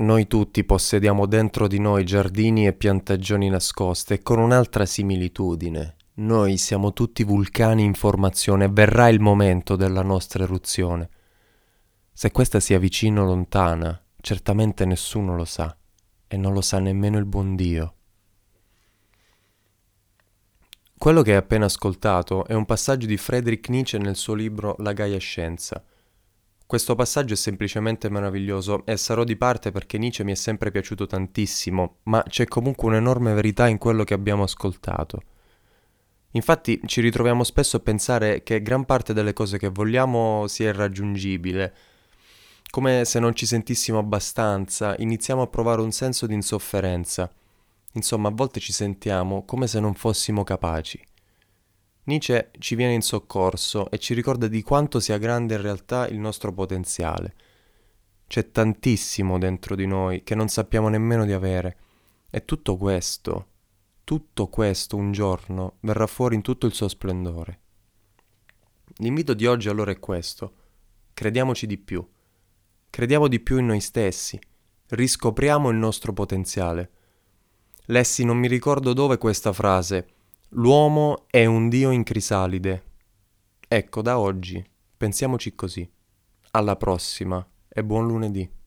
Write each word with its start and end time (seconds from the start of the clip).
Noi 0.00 0.26
tutti 0.26 0.64
possediamo 0.64 1.26
dentro 1.26 1.68
di 1.68 1.78
noi 1.78 2.04
giardini 2.04 2.66
e 2.66 2.72
piantagioni 2.72 3.50
nascoste 3.50 4.14
e 4.14 4.22
con 4.22 4.38
un'altra 4.38 4.86
similitudine. 4.86 5.96
Noi 6.14 6.56
siamo 6.56 6.94
tutti 6.94 7.22
vulcani 7.22 7.84
in 7.84 7.92
formazione 7.92 8.70
verrà 8.70 9.10
il 9.10 9.20
momento 9.20 9.76
della 9.76 10.00
nostra 10.02 10.44
eruzione. 10.44 11.10
Se 12.14 12.30
questa 12.30 12.60
sia 12.60 12.78
vicino 12.78 13.22
o 13.22 13.26
lontana, 13.26 14.02
certamente 14.22 14.86
nessuno 14.86 15.36
lo 15.36 15.44
sa, 15.44 15.76
e 16.26 16.36
non 16.38 16.54
lo 16.54 16.62
sa 16.62 16.78
nemmeno 16.78 17.18
il 17.18 17.26
buon 17.26 17.54
Dio. 17.54 17.94
Quello 20.96 21.20
che 21.20 21.32
hai 21.32 21.36
appena 21.36 21.66
ascoltato 21.66 22.46
è 22.46 22.54
un 22.54 22.64
passaggio 22.64 23.06
di 23.06 23.18
Friedrich 23.18 23.68
Nietzsche 23.68 23.98
nel 23.98 24.16
suo 24.16 24.32
libro 24.32 24.76
La 24.78 24.94
Gaia 24.94 25.18
Scienza. 25.18 25.84
Questo 26.70 26.94
passaggio 26.94 27.34
è 27.34 27.36
semplicemente 27.36 28.08
meraviglioso 28.08 28.86
e 28.86 28.96
sarò 28.96 29.24
di 29.24 29.34
parte 29.34 29.72
perché 29.72 29.98
Nietzsche 29.98 30.22
mi 30.22 30.30
è 30.30 30.36
sempre 30.36 30.70
piaciuto 30.70 31.04
tantissimo, 31.04 31.96
ma 32.04 32.22
c'è 32.22 32.46
comunque 32.46 32.86
un'enorme 32.86 33.34
verità 33.34 33.66
in 33.66 33.76
quello 33.76 34.04
che 34.04 34.14
abbiamo 34.14 34.44
ascoltato. 34.44 35.20
Infatti 36.30 36.80
ci 36.86 37.00
ritroviamo 37.00 37.42
spesso 37.42 37.78
a 37.78 37.80
pensare 37.80 38.44
che 38.44 38.62
gran 38.62 38.84
parte 38.84 39.12
delle 39.12 39.32
cose 39.32 39.58
che 39.58 39.68
vogliamo 39.68 40.46
sia 40.46 40.68
irraggiungibile. 40.68 41.74
Come 42.70 43.04
se 43.04 43.18
non 43.18 43.34
ci 43.34 43.46
sentissimo 43.46 43.98
abbastanza, 43.98 44.94
iniziamo 44.96 45.42
a 45.42 45.48
provare 45.48 45.80
un 45.80 45.90
senso 45.90 46.28
di 46.28 46.34
insofferenza. 46.34 47.28
Insomma, 47.94 48.28
a 48.28 48.32
volte 48.32 48.60
ci 48.60 48.72
sentiamo 48.72 49.44
come 49.44 49.66
se 49.66 49.80
non 49.80 49.94
fossimo 49.94 50.44
capaci. 50.44 51.04
Nietzsche 52.04 52.50
ci 52.58 52.74
viene 52.74 52.94
in 52.94 53.02
soccorso 53.02 53.90
e 53.90 53.98
ci 53.98 54.14
ricorda 54.14 54.48
di 54.48 54.62
quanto 54.62 55.00
sia 55.00 55.18
grande 55.18 55.54
in 55.54 55.62
realtà 55.62 56.08
il 56.08 56.18
nostro 56.18 56.52
potenziale. 56.52 57.34
C'è 58.26 58.50
tantissimo 58.50 59.38
dentro 59.38 59.74
di 59.74 59.86
noi 59.86 60.22
che 60.22 60.34
non 60.34 60.48
sappiamo 60.48 60.88
nemmeno 60.88 61.24
di 61.24 61.32
avere. 61.32 61.76
E 62.30 62.44
tutto 62.44 62.76
questo, 62.76 63.46
tutto 64.04 64.48
questo 64.48 64.96
un 64.96 65.12
giorno 65.12 65.78
verrà 65.80 66.06
fuori 66.06 66.36
in 66.36 66.42
tutto 66.42 66.66
il 66.66 66.72
suo 66.72 66.88
splendore. 66.88 67.60
L'invito 68.96 69.34
di 69.34 69.46
oggi 69.46 69.68
allora 69.68 69.90
è 69.90 69.98
questo. 69.98 70.54
Crediamoci 71.12 71.66
di 71.66 71.76
più. 71.78 72.06
Crediamo 72.88 73.28
di 73.28 73.40
più 73.40 73.58
in 73.58 73.66
noi 73.66 73.80
stessi. 73.80 74.38
Riscopriamo 74.88 75.68
il 75.70 75.76
nostro 75.76 76.12
potenziale. 76.12 76.90
Lessi 77.86 78.24
non 78.24 78.36
mi 78.36 78.48
ricordo 78.48 78.92
dove 78.92 79.18
questa 79.18 79.52
frase, 79.52 80.08
L'uomo 80.54 81.26
è 81.28 81.44
un 81.44 81.68
dio 81.68 81.92
in 81.92 82.02
crisalide. 82.02 82.82
Ecco, 83.68 84.02
da 84.02 84.18
oggi 84.18 84.60
pensiamoci 84.96 85.54
così. 85.54 85.88
Alla 86.50 86.74
prossima 86.74 87.46
e 87.68 87.84
buon 87.84 88.08
lunedì. 88.08 88.59